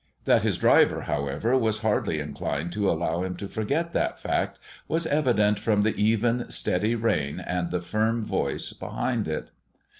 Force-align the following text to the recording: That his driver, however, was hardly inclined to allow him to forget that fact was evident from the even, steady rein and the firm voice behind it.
That 0.25 0.41
his 0.41 0.57
driver, 0.57 1.01
however, 1.01 1.55
was 1.55 1.81
hardly 1.81 2.19
inclined 2.19 2.71
to 2.71 2.89
allow 2.89 3.21
him 3.21 3.35
to 3.35 3.47
forget 3.47 3.93
that 3.93 4.19
fact 4.19 4.57
was 4.87 5.05
evident 5.05 5.59
from 5.59 5.83
the 5.83 5.93
even, 5.93 6.49
steady 6.49 6.95
rein 6.95 7.39
and 7.39 7.69
the 7.69 7.81
firm 7.81 8.25
voice 8.25 8.73
behind 8.73 9.27
it. 9.27 9.51